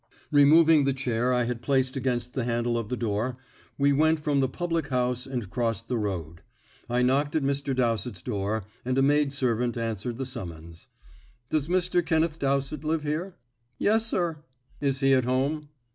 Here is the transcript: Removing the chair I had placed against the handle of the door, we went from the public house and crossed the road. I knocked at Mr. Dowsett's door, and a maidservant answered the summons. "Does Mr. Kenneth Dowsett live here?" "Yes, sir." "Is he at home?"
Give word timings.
Removing 0.31 0.83
the 0.85 0.93
chair 0.95 1.31
I 1.31 1.43
had 1.43 1.61
placed 1.61 1.95
against 1.95 2.33
the 2.33 2.43
handle 2.45 2.75
of 2.75 2.89
the 2.89 2.97
door, 2.97 3.37
we 3.77 3.93
went 3.93 4.19
from 4.19 4.39
the 4.39 4.49
public 4.49 4.87
house 4.87 5.27
and 5.27 5.47
crossed 5.47 5.87
the 5.89 5.97
road. 5.99 6.41
I 6.89 7.03
knocked 7.03 7.35
at 7.35 7.43
Mr. 7.43 7.75
Dowsett's 7.75 8.23
door, 8.23 8.65
and 8.83 8.97
a 8.97 9.03
maidservant 9.03 9.77
answered 9.77 10.17
the 10.17 10.25
summons. 10.25 10.87
"Does 11.51 11.67
Mr. 11.67 12.03
Kenneth 12.03 12.39
Dowsett 12.39 12.83
live 12.83 13.03
here?" 13.03 13.35
"Yes, 13.77 14.03
sir." 14.07 14.37
"Is 14.79 15.01
he 15.01 15.13
at 15.13 15.25
home?" 15.25 15.69